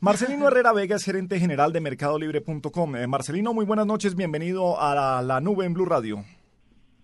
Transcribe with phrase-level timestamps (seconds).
[0.00, 2.96] Marcelino Herrera Vega es gerente general de mercadolibre.com.
[2.96, 6.18] Eh, Marcelino, muy buenas noches, bienvenido a la, nube en Blue Radio.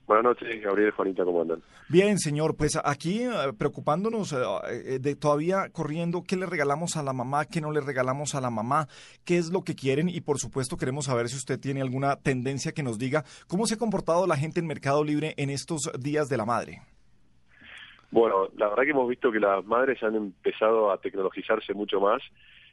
[0.06, 1.62] Buenas noches, Gabriel, Juanita, ¿cómo andan?
[1.88, 7.14] Bien, señor, pues aquí eh, preocupándonos eh, de todavía corriendo qué le regalamos a la
[7.14, 8.88] mamá, qué no le regalamos a la mamá,
[9.24, 12.72] qué es lo que quieren y por supuesto queremos saber si usted tiene alguna tendencia
[12.72, 16.28] que nos diga cómo se ha comportado la gente en Mercado Libre en estos días
[16.28, 16.82] de la madre.
[18.10, 22.20] Bueno, la verdad que hemos visto que las madres han empezado a tecnologizarse mucho más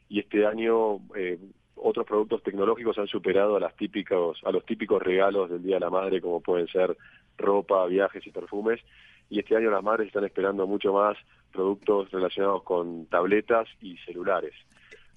[0.09, 1.39] y este año eh,
[1.75, 5.81] otros productos tecnológicos han superado a, las típicos, a los típicos regalos del Día de
[5.81, 6.97] la Madre, como pueden ser
[7.37, 8.81] ropa, viajes y perfumes.
[9.29, 11.15] Y este año las madres están esperando mucho más
[11.51, 14.53] productos relacionados con tabletas y celulares.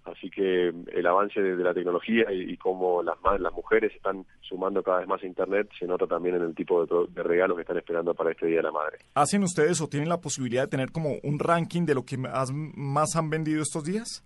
[0.04, 4.98] Así que el avance de, la tecnología y, cómo las, las mujeres están sumando cada
[4.98, 8.12] vez más a Internet se nota también en el tipo de, regalos que están esperando
[8.12, 8.98] para este Día de la Madre.
[9.14, 13.16] ¿Hacen ustedes o tienen la posibilidad de tener como un ranking de lo que más,
[13.16, 14.24] han vendido estos días?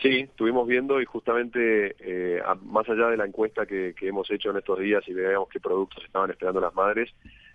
[0.00, 4.58] Sí, estuvimos viendo y justamente eh, más allá de la encuesta que, hemos hecho en
[4.58, 7.10] estos días y veamos qué productos estaban esperando las madres,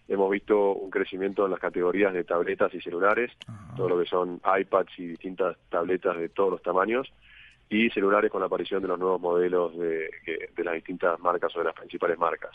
[0.09, 3.31] hemos visto un crecimiento en las categorías de tabletas y celulares,
[3.77, 7.13] todo lo que son iPads y distintas tabletas de todos los tamaños,
[7.69, 10.09] y celulares con la aparición de los nuevos modelos de,
[10.53, 12.51] de las distintas marcas o de las principales marcas.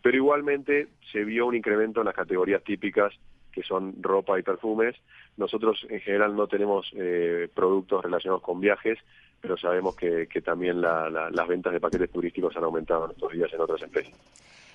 [0.00, 3.12] Pero igualmente se vio un incremento en las categorías típicas
[3.56, 4.94] que son ropa y perfumes.
[5.38, 8.98] Nosotros en general no tenemos eh, productos relacionados con viajes,
[9.46, 13.60] pero sabemos que, también las ventas de paquetes turísticos han aumentado en estos días en
[13.60, 14.12] otras empresas.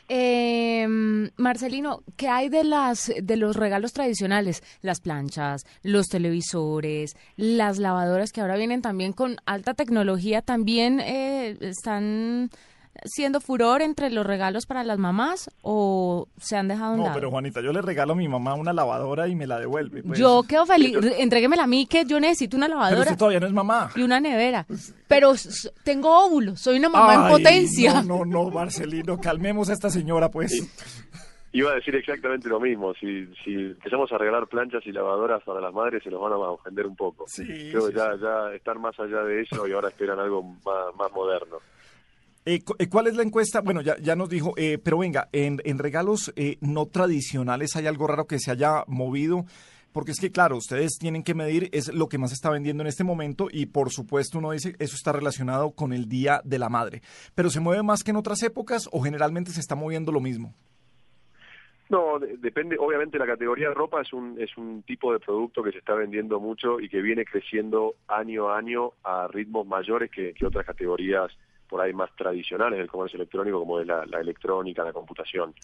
[0.07, 0.87] Eh,
[1.35, 4.63] Marcelino, ¿qué hay de las de los regalos tradicionales?
[4.81, 11.57] Las planchas, los televisores, las lavadoras que ahora vienen también con alta tecnología, también eh,
[11.59, 12.49] están
[13.05, 17.61] siendo furor entre los regalos para las mamás o se han dejado No, pero Juanita,
[17.61, 20.03] yo le regalo a mi mamá una lavadora y me la devuelve.
[20.03, 20.19] Pues.
[20.19, 20.97] Yo quedo feliz.
[21.17, 23.03] Entréguemela a mí que yo necesito una lavadora.
[23.03, 23.91] Pero todavía no es mamá.
[23.95, 24.65] Y una nevera.
[24.67, 25.33] Pues, pero
[25.83, 28.01] tengo óvulos, soy una mamá en potencia.
[28.01, 30.51] No, no, no, Marcelino, calmemos a esta señora, pues.
[31.53, 32.93] Iba a decir exactamente lo mismo.
[32.93, 36.37] Si, si empezamos a regalar planchas y lavadoras para las madres, se los van a
[36.37, 37.25] ofender un poco.
[37.27, 40.95] Sí, Creo que ya, ya están más allá de eso y ahora esperan algo más,
[40.97, 41.57] más moderno.
[42.43, 43.61] Eh, eh, ¿Cuál es la encuesta?
[43.61, 48.07] Bueno, ya, ya nos dijo, eh, pero venga, en, en regalos no tradicionales hay algo
[48.07, 49.45] raro que se haya movido,
[49.91, 52.87] porque es que, claro, ustedes tienen que medir, es lo que más está vendiendo en
[52.87, 56.69] este momento y por supuesto uno dice, eso está relacionado con el Día de la
[56.69, 57.01] Madre,
[57.35, 60.55] pero ¿se mueve más que en otras épocas o generalmente se está moviendo lo mismo?
[61.89, 65.73] No, depende, obviamente la categoría de ropa es un, es un tipo de producto que
[65.73, 70.33] se está vendiendo mucho y que viene creciendo año a año a ritmos mayores que
[70.43, 71.31] otras categorías
[71.71, 75.55] por ahí más tradicionales del comercio electrónico, como es la, electrónica, la computación.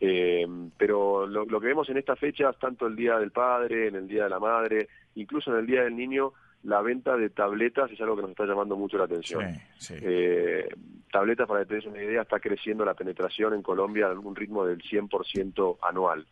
[0.00, 0.44] Eh,
[0.76, 4.24] pero lo, que vemos en estas fechas, tanto el Día del Padre, en el Día
[4.24, 6.32] de la Madre, incluso en el Día del Niño,
[6.64, 9.56] la venta de tabletas es algo que nos está llamando mucho la atención.
[9.88, 10.68] Eh,
[11.12, 14.34] tabletas, para que te des una idea, está creciendo la penetración en Colombia a un
[14.34, 16.26] ritmo del 100% anual.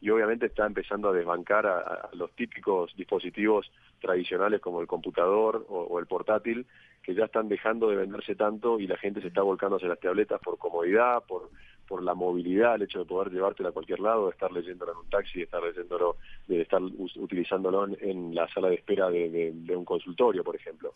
[0.00, 5.98] Y obviamente está empezando a desbancar a, los típicos dispositivos tradicionales como el computador o
[5.98, 6.66] el portátil,
[7.02, 10.00] que ya están dejando de venderse tanto y la gente se está volcando hacia las
[10.00, 11.50] tabletas por comodidad, por,
[11.90, 14.98] por la movilidad, el hecho de poder llevártela a cualquier lado, de estar leyéndolo en
[14.98, 19.84] un taxi, de estar leyéndolo, de estar utilizándolo en, la sala de espera de, un
[19.84, 20.92] consultorio, por ejemplo.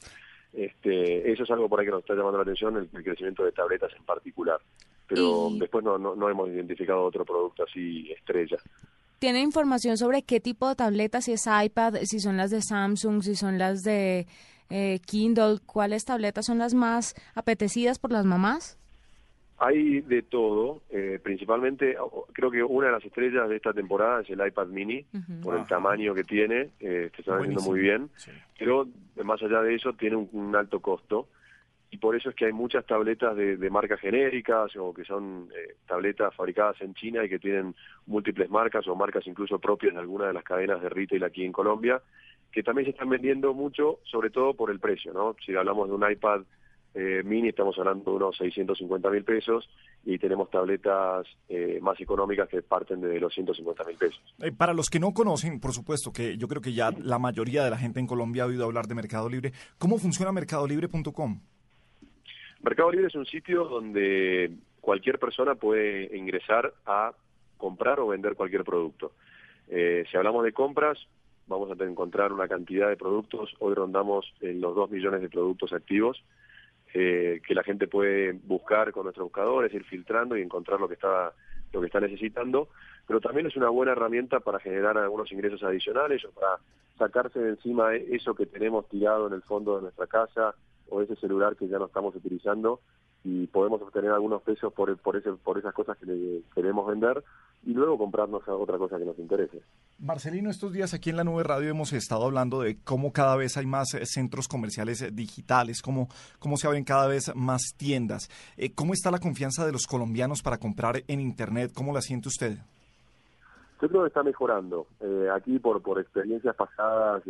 [0.52, 3.50] Este, eso es algo por ahí que nos está llamando la atención, el, crecimiento de
[3.50, 4.60] tabletas en particular.
[5.06, 8.56] Pero después no, no, no hemos identificado otro producto así estrella.
[9.18, 13.22] ¿Tiene información sobre qué tipo de tabletas, si es iPad, si son las de Samsung,
[13.22, 14.26] si son las de
[14.70, 18.78] eh, Kindle, ¿cuáles tabletas son las más apetecidas por las mamás?
[19.58, 21.96] Hay de todo, eh, principalmente
[22.32, 25.06] creo que una de las estrellas de esta temporada es el iPad mini,
[25.42, 28.10] por el tamaño que tiene, eh, que está vendiendo muy bien,
[28.58, 28.88] pero
[29.22, 31.28] más allá de eso tiene un, alto costo
[31.94, 35.76] y por eso es que hay muchas tabletas de, marcas genéricas o que son eh,
[35.86, 37.72] tabletas fabricadas en China y que tienen
[38.06, 41.52] múltiples marcas o marcas incluso propias de alguna de las cadenas de retail aquí en
[41.52, 42.02] Colombia
[42.50, 45.36] que también se están vendiendo mucho, sobre todo por el precio, ¿no?
[45.46, 46.42] Si hablamos de un iPad
[46.94, 49.68] eh, mini, estamos hablando de unos 650 mil pesos
[50.04, 54.20] y tenemos tabletas eh, más económicas que parten de los 150 mil pesos.
[54.40, 57.64] Eh, para los que no conocen, por supuesto que yo creo que ya la mayoría
[57.64, 59.52] de la gente en Colombia ha oído hablar de Mercado Libre.
[59.78, 61.40] ¿Cómo funciona mercadolibre.com?
[62.64, 64.50] Mercado Libre es un sitio donde
[64.80, 67.12] cualquier persona puede ingresar a
[67.58, 69.12] comprar o vender cualquier producto.
[69.68, 70.98] si hablamos de compras,
[71.46, 75.74] vamos a encontrar una cantidad de productos, hoy rondamos en los 2 millones de productos
[75.74, 76.24] activos,
[76.94, 80.94] eh, que la gente puede buscar con nuestros buscadores, ir filtrando y encontrar lo que
[80.94, 81.34] está
[81.70, 82.68] lo que está necesitando.
[83.06, 86.56] pero también es una buena herramienta para generar algunos ingresos adicionales o para
[86.96, 90.54] sacarse de encima eso que tenemos tirado en el fondo de nuestra casa
[90.90, 92.80] o ese celular que ya no estamos utilizando
[93.24, 97.24] y podemos obtener algunos pesos por, por, ese, por esas cosas que le queremos vender
[97.64, 99.62] y luego comprarnos otra cosa que nos interese.
[99.98, 103.56] Marcelino, estos días aquí en la Nube Radio hemos estado hablando de cómo cada vez
[103.56, 106.08] hay más eh, centros comerciales eh, digitales, cómo,
[106.38, 108.28] cómo se abren cada vez más tiendas.
[108.58, 111.72] Eh, ¿Cómo está la confianza de los colombianos para comprar en Internet?
[111.74, 112.58] ¿Cómo la siente usted?
[113.80, 114.86] Yo creo que está mejorando.
[115.34, 117.22] aquí por, por experiencias pasadas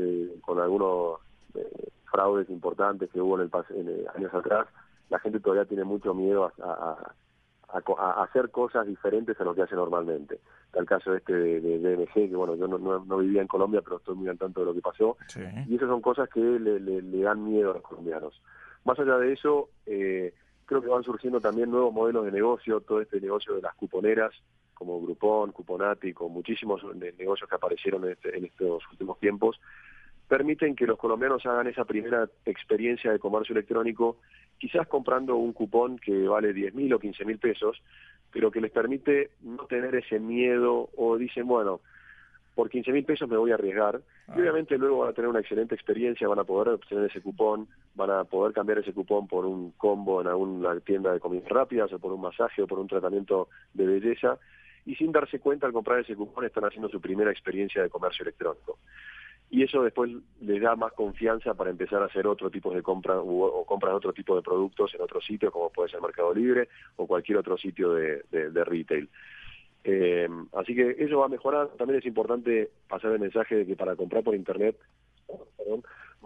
[0.43, 1.19] con algunos
[2.11, 4.67] fraudes importantes que hubo en, el, en años atrás,
[5.11, 7.15] la gente todavía tiene mucho miedo a,
[8.23, 10.39] hacer cosas diferentes a lo que hace normalmente.
[10.67, 14.15] Está el caso este de, DMG, que bueno, yo no, vivía en Colombia, pero estoy
[14.15, 15.17] muy al tanto de lo que pasó.
[15.67, 18.41] Y esas son cosas que le, dan miedo a los colombianos.
[18.85, 20.33] Más allá de eso, eh,
[20.67, 24.33] creo que van surgiendo también nuevos modelos de negocio, todo este negocio de las cuponeras,
[24.75, 26.83] como Groupon, Cuponati, con muchísimos
[27.19, 29.59] negocios que aparecieron en, este, en estos últimos tiempos,
[30.29, 34.19] permiten que los colombianos hagan esa primera experiencia de comercio electrónico,
[34.59, 37.83] quizás comprando un cupón que vale 10 mil o 15 mil pesos,
[38.33, 41.81] pero que les permite no tener ese miedo o dicen, bueno,
[42.55, 44.35] por 15 mil pesos me voy a arriesgar y ah.
[44.37, 48.11] obviamente luego van a tener una excelente experiencia, van a poder obtener ese cupón, van
[48.11, 51.99] a poder cambiar ese cupón por un combo en alguna tienda de comidas rápidas o
[51.99, 54.39] por un masaje o por un tratamiento de belleza.
[54.87, 58.23] Y sin darse cuenta al comprar ese cupón están haciendo su primera experiencia de comercio
[58.23, 58.79] electrónico
[59.55, 60.11] y eso después
[60.41, 64.13] les da más confianza para empezar a hacer otro tipo de compra o, compras otro
[64.13, 67.93] tipo de productos en otro sitio, como puede ser Mercado Libre o cualquier otro sitio
[67.93, 68.25] de,
[68.65, 69.09] retail.
[69.85, 71.69] Eh, así que eso va a mejorar.
[71.79, 74.77] También es importante pasar el mensaje de que para comprar por Internet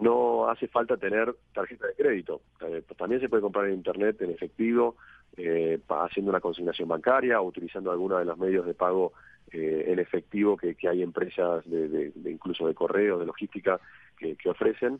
[0.01, 2.41] no hace falta tener tarjeta de crédito.
[2.61, 4.95] Eh, también se puede comprar en Internet en efectivo,
[5.37, 9.13] eh, haciendo una consignación bancaria o utilizando alguno de los medios de pago
[9.51, 13.79] eh, en efectivo que, hay empresas de, incluso de correo, de logística
[14.17, 14.99] que, ofrecen.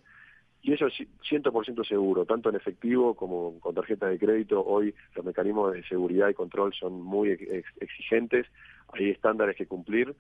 [0.62, 0.94] Y eso es
[1.30, 4.62] 100% seguro, tanto en efectivo como con tarjeta de crédito.
[4.66, 7.30] Hoy los mecanismos de seguridad y control son muy
[7.80, 8.46] exigentes,
[8.92, 10.16] hay estándares que cumplir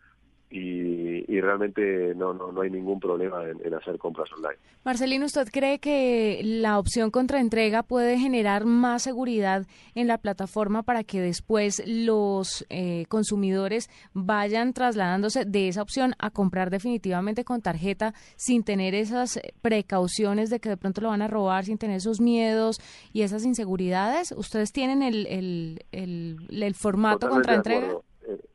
[0.51, 4.57] y, realmente no, no, no, hay ningún problema en, hacer compras online.
[4.83, 11.03] Marcelino, ¿usted cree que la opción contraentrega puede generar más seguridad en la plataforma para
[11.03, 18.13] que después los eh, consumidores vayan trasladándose de esa opción a comprar definitivamente con tarjeta
[18.35, 22.19] sin tener esas precauciones de que de pronto lo van a robar, sin tener esos
[22.19, 22.79] miedos
[23.13, 24.33] y esas inseguridades?
[24.35, 27.99] ¿Ustedes tienen el, el, el, formato contraentrega?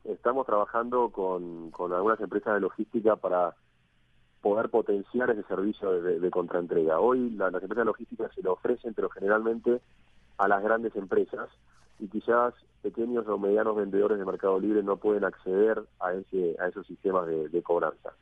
[0.05, 3.55] Estamos trabajando con, con algunas empresas de logística para
[4.45, 7.01] poder potenciar ese servicio de, contraentrega.
[7.01, 9.81] Hoy las empresas de logística se lo ofrecen, pero generalmente
[10.37, 11.49] a las grandes empresas
[11.99, 12.53] y quizás
[12.83, 17.27] pequeños o medianos vendedores de Mercado Libre no pueden acceder a ese a esos sistemas
[17.27, 18.13] de, cobranza.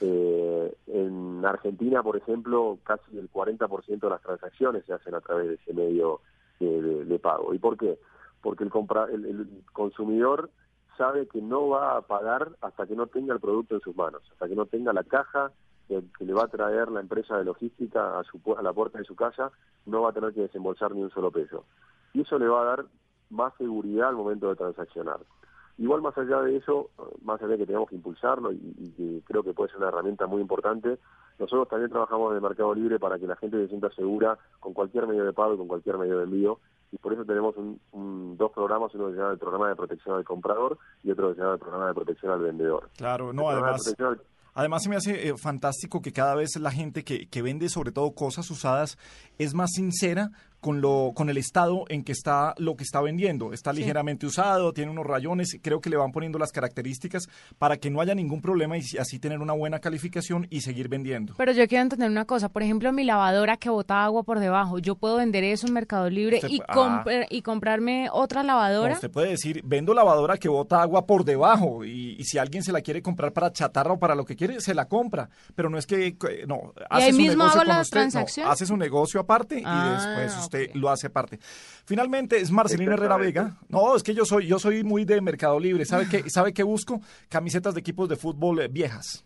[0.00, 5.48] Eh, en Argentina, por ejemplo, casi el 40% de las transacciones se hacen a través
[5.48, 6.20] de ese medio
[6.60, 7.52] de, pago.
[7.52, 7.98] ¿Y por qué?
[8.40, 10.50] Porque el, compra, el consumidor
[10.98, 14.22] sabe que no va a pagar hasta que no tenga el producto en sus manos,
[14.30, 15.52] hasta que no tenga la caja
[15.88, 19.04] que, le va a traer la empresa de logística a, su, a la puerta de
[19.04, 19.50] su casa,
[19.86, 21.64] no va a tener que desembolsar ni un solo peso.
[22.12, 22.84] Y eso le va a dar
[23.30, 25.20] más seguridad al momento de transaccionar.
[25.78, 26.90] Igual más allá de eso,
[27.22, 29.88] más allá de que tenemos que impulsarlo y, y, que creo que puede ser una
[29.88, 30.98] herramienta muy importante,
[31.38, 34.74] nosotros también trabajamos en el mercado libre para que la gente se sienta segura con
[34.74, 36.58] cualquier medio de pago y con cualquier medio de envío
[36.92, 40.16] y por eso tenemos un, dos programas, uno que se llama el programa de protección
[40.16, 42.88] al comprador y otro que se llama el programa de protección al vendedor.
[42.96, 43.94] Claro, no, además...
[44.54, 47.92] Además, se me hace eh, fantástico que cada vez la gente que, que, vende, sobre
[47.92, 48.98] todo cosas usadas,
[49.38, 53.52] es más sincera con lo con el estado en que está lo que está vendiendo.
[53.52, 57.90] Está ligeramente usado, tiene unos rayones, creo que le van poniendo las características para que
[57.90, 61.34] no haya ningún problema y así tener una buena calificación y seguir vendiendo.
[61.36, 64.78] Pero yo quiero entender una cosa, por ejemplo, mi lavadora que bota agua por debajo,
[64.78, 67.04] yo puedo vender eso en Mercado Libre y, ah.
[67.30, 68.94] y comprarme otra lavadora.
[68.94, 72.82] usted puede decir, vendo lavadora que bota agua por debajo y, si alguien se la
[72.82, 75.86] quiere comprar para chatarra o para lo que quiere, se la compra, pero no es
[75.86, 80.47] que no, hace su negocio con usted, hace su negocio aparte y ah, después usted
[80.74, 81.38] lo hace parte.
[81.84, 83.56] Finalmente es Marcelina Herrera Vega.
[83.68, 85.84] No, es que yo soy, yo soy muy de Mercado Libre.
[85.84, 87.00] ¿Sabe qué, sabe qué busco?
[87.28, 89.24] Camisetas de equipos de fútbol eh, viejas.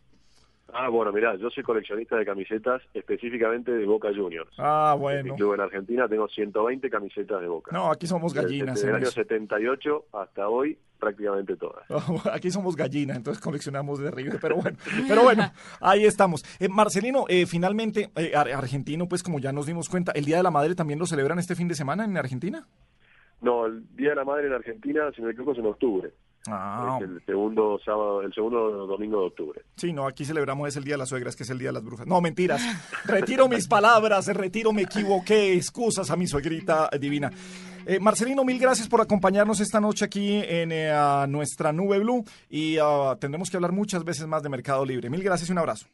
[0.75, 4.51] Ah, bueno, mirá, yo soy coleccionista de camisetas específicamente de Boca Juniors.
[4.57, 5.37] Ah, bueno.
[5.37, 7.73] Yo en Argentina tengo 120 camisetas de Boca.
[7.73, 8.77] No, aquí somos gallinas.
[8.77, 11.85] Desde, el año 78 hasta hoy, prácticamente todas.
[12.33, 16.45] Aquí somos gallinas, entonces coleccionamos de River, pero bueno, pero bueno, ahí estamos.
[16.59, 20.43] Eh, Marcelino, eh, finalmente, eh, argentino, pues como ya nos dimos cuenta, ¿el Día de
[20.43, 22.67] la Madre también lo celebran este fin de semana en Argentina?
[23.41, 26.13] No, el Día de la Madre en Argentina, si me equivoco, es en octubre.
[26.49, 26.99] Ah.
[27.01, 29.63] Es el segundo sábado, el segundo domingo de octubre.
[29.77, 31.75] Sí, no, aquí celebramos es el Día de las Suegras, que es el Día de
[31.75, 32.07] las Brujas.
[32.07, 32.63] No, mentiras.
[33.05, 35.55] Retiro mis palabras, retiro, me equivoqué.
[35.55, 37.31] Excusas a mi suegrita divina.
[37.87, 40.93] Eh, Marcelino, mil gracias por acompañarnos esta noche aquí en eh,
[41.29, 45.11] nuestra nube blue y ah, tendremos que hablar muchas veces más de Mercado Libre.
[45.11, 45.87] Mil gracias y un abrazo.